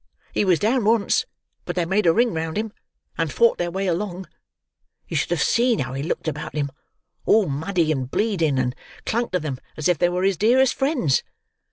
[0.33, 1.27] He was down once,
[1.63, 2.73] but they made a ring round him,
[3.19, 4.27] and fought their way along.
[5.07, 6.71] You should have seen how he looked about him,
[7.27, 8.75] all muddy and bleeding, and
[9.05, 11.21] clung to them as if they were his dearest friends.